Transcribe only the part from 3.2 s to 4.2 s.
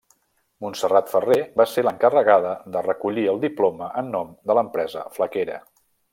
el Diploma en